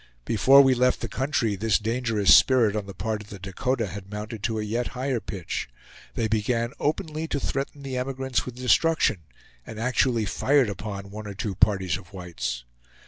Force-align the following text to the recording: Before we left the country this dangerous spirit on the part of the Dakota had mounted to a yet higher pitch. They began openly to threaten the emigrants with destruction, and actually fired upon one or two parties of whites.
Before 0.25 0.63
we 0.63 0.73
left 0.73 1.01
the 1.01 1.07
country 1.07 1.55
this 1.55 1.77
dangerous 1.77 2.35
spirit 2.35 2.75
on 2.75 2.87
the 2.87 2.93
part 2.95 3.21
of 3.21 3.29
the 3.29 3.37
Dakota 3.37 3.85
had 3.85 4.09
mounted 4.09 4.41
to 4.41 4.57
a 4.57 4.63
yet 4.63 4.87
higher 4.97 5.19
pitch. 5.19 5.69
They 6.15 6.27
began 6.27 6.73
openly 6.79 7.27
to 7.27 7.39
threaten 7.39 7.83
the 7.83 7.97
emigrants 7.97 8.43
with 8.43 8.55
destruction, 8.55 9.17
and 9.63 9.79
actually 9.79 10.25
fired 10.25 10.69
upon 10.71 11.11
one 11.11 11.27
or 11.27 11.35
two 11.35 11.53
parties 11.53 11.97
of 11.97 12.13
whites. 12.13 12.63